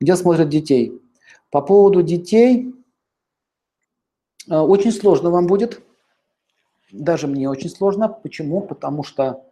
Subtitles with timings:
[0.00, 1.00] где смотрят детей.
[1.50, 2.74] По поводу детей
[4.48, 5.82] э, очень сложно вам будет.
[6.92, 8.08] Даже мне очень сложно.
[8.08, 8.60] Почему?
[8.60, 9.44] Потому что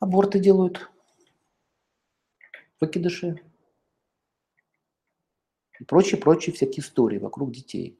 [0.00, 0.90] аборты делают,
[2.80, 3.40] выкидыши
[5.78, 7.98] и прочие-прочие всякие истории вокруг детей.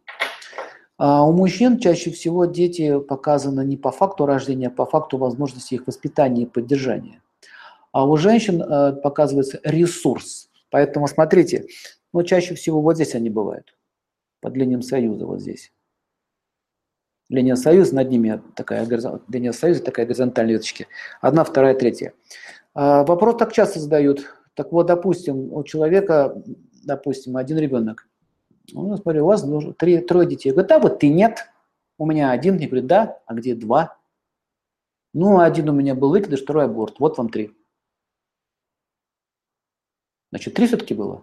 [0.99, 5.75] А у мужчин чаще всего дети показаны не по факту рождения, а по факту возможности
[5.75, 7.23] их воспитания и поддержания.
[7.93, 10.50] А у женщин э, показывается ресурс.
[10.71, 11.67] Поэтому смотрите,
[12.13, 13.77] ну чаще всего вот здесь они бывают,
[14.41, 15.73] под линией союза, вот здесь.
[17.29, 18.85] Линия союза, над ними такая
[19.29, 20.89] линия союза, такая горизонтальная веточки.
[21.21, 22.13] Одна, вторая, третья.
[22.75, 24.27] А вопрос так часто задают.
[24.55, 26.43] Так вот, допустим, у человека,
[26.85, 28.09] допустим, один ребенок,
[28.73, 29.47] ну, смотрю, у вас
[29.79, 30.49] три, трое детей.
[30.49, 31.47] Я говорю, да, вот ты нет.
[31.99, 32.57] У меня один.
[32.59, 33.97] Я говорю, да, а где два?
[35.13, 36.99] Ну, один у меня был выкидыш, второй аборт.
[36.99, 37.53] Вот вам три.
[40.31, 41.23] Значит, три все-таки было.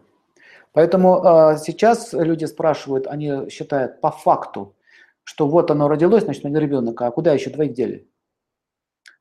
[0.73, 4.75] Поэтому э, сейчас люди спрашивают, они считают по факту,
[5.23, 8.07] что вот оно родилось, значит, один ребенок, а куда еще двоих дели?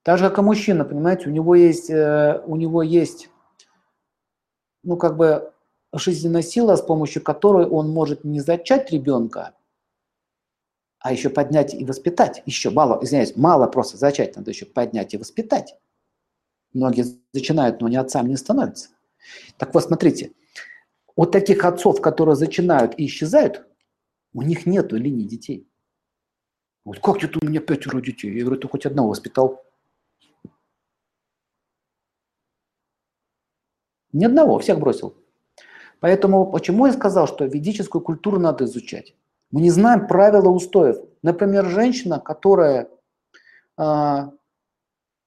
[0.02, 3.28] Так же, как и мужчина, понимаете, у него есть, э, у него есть,
[4.82, 5.52] ну, как бы
[5.92, 9.54] жизненная сила, с помощью которой он может не зачать ребенка,
[10.98, 12.42] а еще поднять и воспитать.
[12.46, 15.76] Еще мало, извиняюсь, мало просто зачать, надо еще поднять и воспитать.
[16.72, 18.90] Многие зачинают, но ни отцам не становятся.
[19.58, 20.32] Так вот, смотрите,
[21.16, 23.66] вот таких отцов, которые зачинают и исчезают,
[24.32, 25.68] у них нет линии детей.
[26.84, 28.32] Вот как это у меня пятеро детей?
[28.36, 29.64] Я говорю, ты хоть одного воспитал.
[34.12, 35.16] Ни одного, всех бросил.
[36.00, 39.14] Поэтому почему я сказал, что ведическую культуру надо изучать?
[39.50, 40.96] Мы не знаем правила устоев.
[41.22, 42.88] Например, женщина, которая,
[43.76, 44.30] а,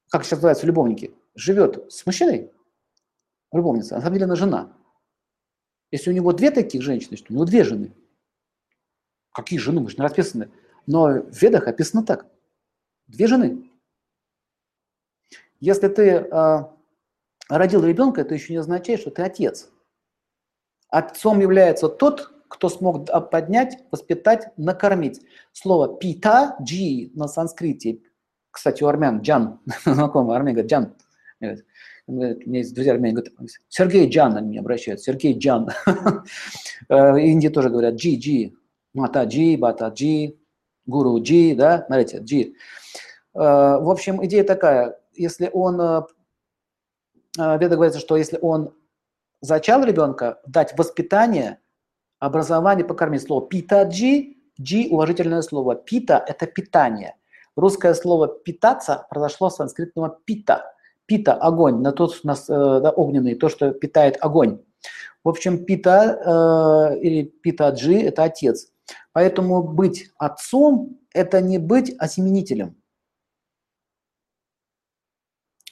[0.09, 2.51] как сейчас называется, любовники, живет с мужчиной,
[3.51, 4.73] любовница, на самом деле она жена.
[5.91, 7.93] Если у него две таких женщины, то у него две жены.
[9.31, 9.81] Какие жены?
[9.81, 10.51] Мы же не расписаны.
[10.85, 12.27] Но в ведах описано так.
[13.07, 13.69] Две жены.
[15.59, 16.59] Если ты э,
[17.49, 19.69] родил ребенка, это еще не означает, что ты отец.
[20.89, 25.21] Отцом является тот, кто смог поднять, воспитать, накормить.
[25.53, 28.01] Слово пита, джи на санскрите,
[28.51, 30.95] кстати, у армян, джан, знакомый армян говорит, джан.
[32.09, 33.33] Меня есть друзья армяне, говорят,
[33.67, 35.69] Сергей Джан, они мне обращаются, Сергей Джан.
[36.91, 38.53] Э, Индии тоже говорят джи, джи,
[38.95, 40.39] мата джи, бата джи,
[40.87, 42.55] гуру джи, да, смотрите, джи.
[43.35, 46.01] Э, в общем, идея такая, если он, э,
[47.37, 48.73] Веда говорится, что если он
[49.41, 51.59] зачал ребенка, дать воспитание,
[52.19, 53.21] образование, покормить.
[53.21, 55.75] Слово пита-джи, джи– уважительное слово.
[55.75, 57.15] Пита– это питание.
[57.55, 60.73] Русское слово питаться произошло с санскритного пита.
[61.09, 64.59] Пита– огонь, на тот, на, э, да, огненный, то, что питает огонь.
[65.23, 68.71] В общем, пита э, или пита-джи– это отец.
[69.11, 72.75] Поэтому быть отцом– это не быть осеменителем.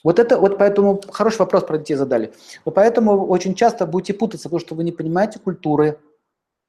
[0.02, 2.32] Вот это, вот поэтому хороший вопрос про детей задали.
[2.64, 6.00] Вот поэтому очень часто будете путаться, потому что вы не понимаете культуры,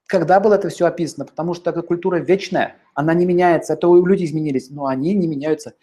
[0.05, 3.73] когда было это все описано, потому что такая культура вечная, она не меняется.
[3.73, 5.73] Это люди изменились, но они не меняются.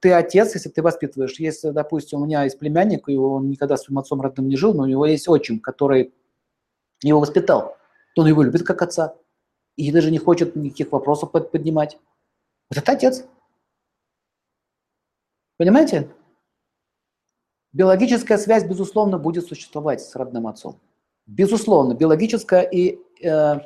[0.00, 1.38] Ты отец, если ты воспитываешь.
[1.38, 4.74] Если, допустим, у меня есть племянник, и он никогда с своим отцом родным не жил,
[4.74, 6.12] но у него есть отчим, который
[7.00, 7.76] его воспитал,
[8.16, 9.14] то он его любит как отца.
[9.76, 11.96] И даже не хочет никаких вопросов поднимать.
[12.70, 13.24] Вот это отец.
[15.56, 16.08] Понимаете?
[17.72, 20.80] Биологическая связь, безусловно, будет существовать с родным отцом.
[21.26, 23.60] Безусловно, биологическая и, э,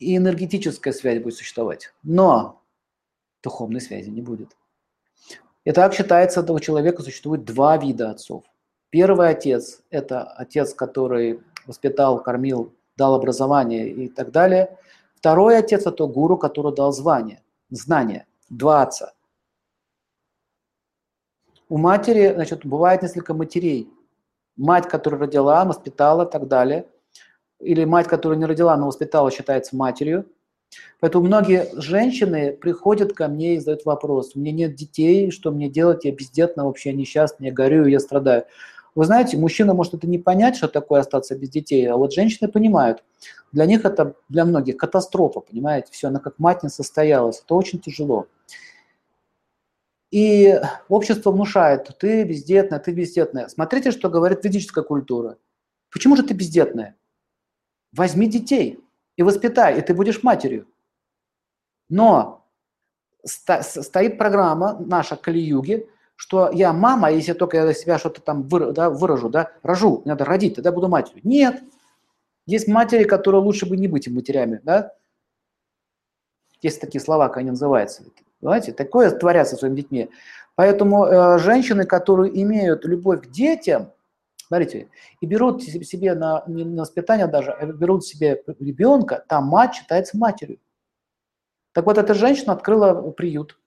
[0.00, 1.92] и энергетическая связь будет существовать.
[2.02, 2.60] Но
[3.42, 4.56] духовной связи не будет.
[5.64, 8.44] И так считается, у человека существует два вида отцов.
[8.90, 14.76] Первый отец– это отец, который воспитал, кормил, дал образование и так далее.
[15.14, 18.26] Второй отец– это гуру, который дал звание, знание.
[18.48, 19.12] Два отца–
[21.70, 23.88] у матери, значит, бывает несколько матерей.
[24.56, 26.88] Мать, которая родила, воспитала и так далее.
[27.60, 30.26] Или мать, которая не родила, но воспитала, считается матерью.
[31.00, 34.32] Поэтому многие женщины приходят ко мне и задают вопрос.
[34.34, 36.04] У меня нет детей, что мне делать?
[36.04, 38.44] Я бездетна, вообще несчастна, я горю, я страдаю.
[38.94, 42.48] Вы знаете, мужчина может это не понять, что такое остаться без детей, а вот женщины
[42.48, 43.04] понимают.
[43.52, 47.42] Для них это, для многих, катастрофа, понимаете, все, она как мать не состоялась.
[47.44, 48.26] Это очень тяжело.
[50.10, 53.46] И общество внушает, ты бездетная, ты бездетная.
[53.48, 55.36] Смотрите, что говорит ведическая культура.
[55.92, 56.96] Почему же ты бездетная?
[57.92, 58.80] Возьми детей
[59.16, 60.66] и воспитай, и ты будешь матерью.
[61.88, 62.46] Но
[63.24, 68.72] стоит программа наша Кали-юги, что я мама, а если только я себя что-то там выражу,
[68.72, 71.22] да, выражу, да, рожу, надо родить, тогда буду матерью.
[71.24, 71.62] Нет,
[72.46, 74.92] Есть матери, которые лучше бы не быть матерями, да?
[76.62, 78.04] Есть такие слова, как они называются.
[78.40, 80.10] Понимаете, такое творятся своими детьми.
[80.56, 83.92] Поэтому э, женщины, которые имеют любовь к детям,
[84.50, 89.74] смотрите, и берут себе на, не на воспитание даже, а берут себе ребенка, там мать
[89.74, 90.58] считается матерью.
[91.72, 93.60] Так вот, эта женщина открыла приют.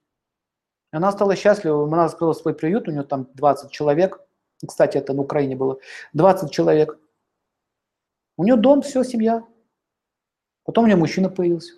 [0.90, 4.20] Она стала счастлива, она открыла свой приют, у нее там 20 человек.
[4.66, 5.78] Кстати, это на Украине было.
[6.12, 6.98] 20 человек.
[8.36, 9.42] У нее дом, все, семья.
[10.64, 11.76] Потом у нее мужчина появился.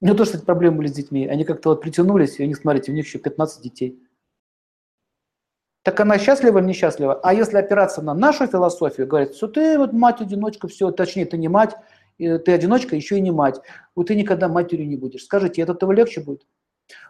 [0.00, 1.26] У нее тоже, кстати, проблемы были с детьми.
[1.26, 4.00] Они как-то вот притянулись, и они, смотрите, у них еще 15 детей.
[5.88, 7.18] Так она счастлива или несчастлива?
[7.22, 11.48] А если опираться на нашу философию, говорит, что ты вот мать-одиночка, все, точнее, ты не
[11.48, 11.74] мать,
[12.18, 13.58] ты одиночка, еще и не мать.
[13.94, 15.24] Вот ты никогда матерью не будешь.
[15.24, 16.46] Скажите, это этого легче будет?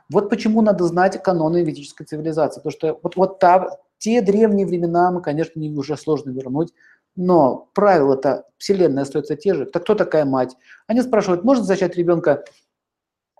[0.08, 2.60] Вот почему надо знать каноны ведической цивилизации.
[2.60, 6.72] Потому что вот, вот та, те древние времена мы, конечно, не уже сложно вернуть,
[7.16, 9.66] но правила-то Вселенной остаются те же.
[9.66, 10.56] Так кто такая мать?
[10.86, 12.44] Они спрашивают, может зачать ребенка,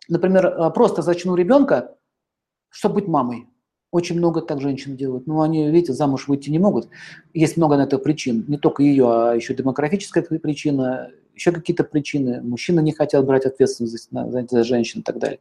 [0.09, 1.95] например, а, просто зачну ребенка,
[2.71, 3.47] чтобы быть мамой.
[3.91, 5.27] Очень много так женщин делают.
[5.27, 6.89] Но они, видите, замуж выйти не могут.
[7.33, 8.45] Есть много на это причин.
[8.47, 12.43] Не только ее, а еще демографическая причина, еще какие-то причины.
[12.43, 15.41] Мужчины не хотят брать ответственность за, за женщин и так далее.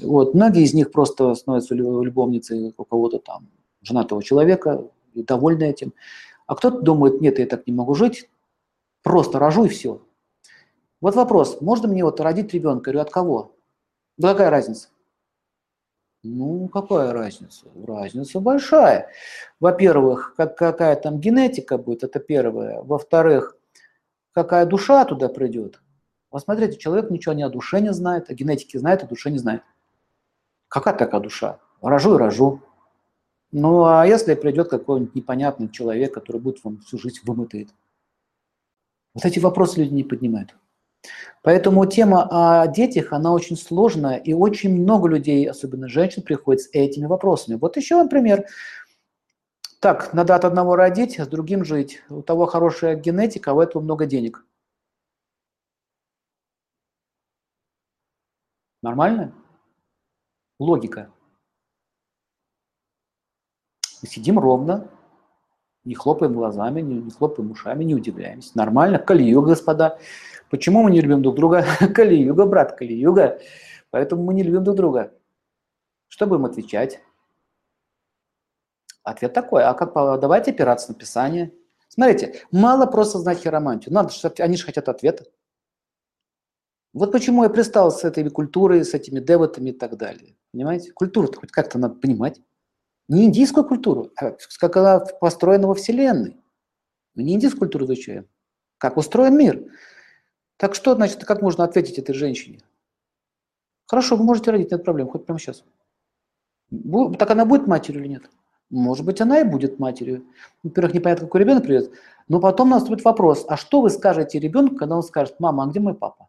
[0.00, 0.34] Вот.
[0.34, 3.48] Многие из них просто становятся любовницей у кого-то там,
[3.82, 4.84] женатого человека,
[5.14, 5.92] и довольны этим.
[6.46, 8.28] А кто-то думает, нет, я так не могу жить,
[9.02, 10.02] просто рожу и все.
[11.00, 12.84] Вот вопрос, можно мне вот родить ребенка?
[12.84, 13.56] Говорю, от кого?
[14.18, 14.88] Да какая разница?
[16.22, 17.66] Ну, какая разница?
[17.86, 19.08] Разница большая.
[19.58, 22.82] Во-первых, как, какая там генетика будет, это первое.
[22.82, 23.56] Во-вторых,
[24.32, 25.80] какая душа туда придет.
[26.30, 29.38] Вот смотрите, человек ничего ни о душе не знает, о генетике знает, о душе не
[29.38, 29.62] знает.
[30.68, 31.58] Какая такая душа?
[31.80, 32.60] Рожу и рожу.
[33.50, 37.70] Ну, а если придет какой-нибудь непонятный человек, который будет вам всю жизнь вымытает?
[39.14, 40.54] Вот эти вопросы люди не поднимают.
[41.42, 46.68] Поэтому тема о детях, она очень сложная, и очень много людей, особенно женщин, приходят с
[46.72, 47.56] этими вопросами.
[47.56, 48.46] Вот еще, например,
[49.80, 52.02] так, надо от одного родить, а с другим жить.
[52.10, 54.44] У того хорошая генетика, а у этого много денег.
[58.82, 59.32] Нормально?
[60.58, 61.10] Логика.
[64.02, 64.90] Мы сидим ровно,
[65.84, 68.52] не хлопаем глазами, не, не хлопаем ушами, не удивляемся.
[68.54, 68.98] Нормально.
[68.98, 69.98] Калию, господа.
[70.50, 71.64] Почему мы не любим друг друга?
[71.94, 73.40] Кали-юга, брат, Кали-юга.
[73.90, 75.14] Поэтому мы не любим друг друга.
[76.08, 77.00] Что будем отвечать?
[79.02, 81.52] Ответ такой, а как, давайте опираться на Писание.
[81.88, 85.24] Смотрите, мало просто знать хиромантию, надо, они же хотят ответа.
[86.92, 90.36] Вот почему я пристал с этой культурой, с этими девотами и так далее.
[90.52, 90.92] Понимаете?
[90.92, 92.40] Культуру хоть как-то надо понимать.
[93.08, 96.36] Не индийскую культуру, а как она построена во Вселенной.
[97.14, 98.28] Мы не индийскую культуру изучаем.
[98.78, 99.64] Как устроен мир.
[100.60, 102.60] Так что, значит, как можно ответить этой женщине?
[103.86, 105.64] Хорошо, вы можете родить, нет проблем, хоть прямо сейчас.
[107.18, 108.30] Так она будет матерью или нет?
[108.68, 110.26] Может быть, она и будет матерью.
[110.62, 111.92] Во-первых, непонятно, какой ребенок придет.
[112.28, 115.80] Но потом наступит вопрос, а что вы скажете ребенку, когда он скажет, мама, а где
[115.80, 116.28] мой папа?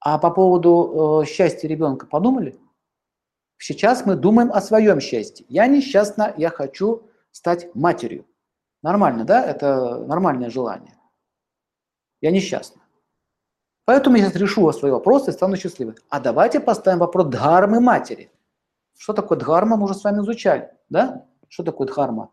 [0.00, 2.58] А по поводу э, счастья ребенка подумали?
[3.58, 5.46] Сейчас мы думаем о своем счастье.
[5.48, 8.26] Я несчастна, я хочу стать матерью.
[8.82, 9.46] Нормально, да?
[9.46, 10.98] Это нормальное желание.
[12.24, 12.80] Я несчастна.
[13.84, 15.96] Поэтому я сейчас решу свои вопросы и стану счастливой.
[16.08, 18.30] А давайте поставим вопрос дхармы матери.
[18.96, 20.72] Что такое дхарма, мы уже с вами изучали.
[20.88, 21.26] Да?
[21.48, 22.32] Что такое дхарма?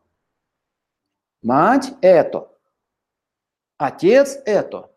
[1.42, 2.58] Мать– это.
[3.78, 4.90] Отец– это.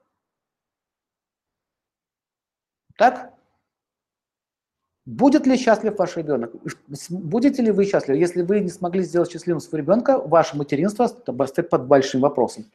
[2.97, 3.35] Так?
[5.07, 6.53] Будет ли счастлив ваш ребенок?
[7.11, 8.21] Будете ли вы счастливы?
[8.21, 12.71] Если вы не смогли сделать счастливым своего ребенка, ваше материнство стоит под большим вопросом.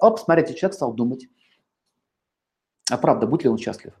[0.00, 1.28] Оп, смотрите, человек стал думать.
[2.90, 3.92] А правда, будет ли он счастлив?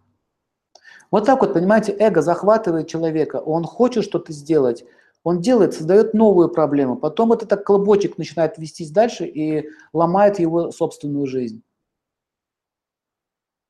[1.10, 4.84] Вот так вот, понимаете, эго захватывает человека, он хочет что-то сделать,
[5.22, 10.70] он делает, создает новую проблему, потом этот так клубочек начинает вестись дальше и ломает его
[10.70, 11.62] собственную жизнь.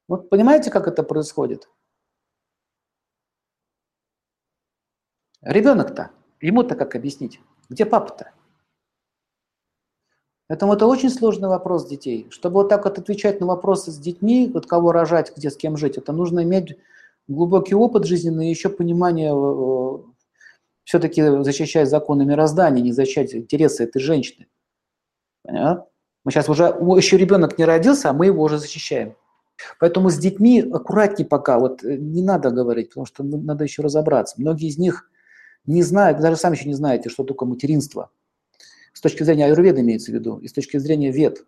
[0.09, 1.69] Вот понимаете, как это происходит?
[5.43, 7.41] Ребенок-то, ему-то как объяснить?
[7.69, 8.33] Где папа-то?
[10.49, 12.29] Поэтому это очень сложный вопрос детей.
[12.31, 15.77] Чтобы вот так вот отвечать на вопросы с детьми, вот кого рожать, где с кем
[15.77, 16.79] жить, это нужно иметь
[17.27, 19.99] глубокий опыт жизненный и еще понимание, э,
[20.85, 24.47] все-таки защищать законы мироздания, не защищать интересы этой женщины.
[25.43, 25.87] Понятно?
[26.25, 29.17] Мы сейчас уже, еще ребенок не родился, а мы его уже защищаем.
[29.81, 34.41] Поэтому с детьми аккуратнее пока, вот э, не надо говорить, потому что надо еще разобраться.
[34.41, 35.11] Многие из них
[35.65, 38.11] не знают, даже сами еще не знаете, что такое материнство–
[38.97, 41.45] с точки зрения аюрведа имеется в виду, и с точки зрения вед.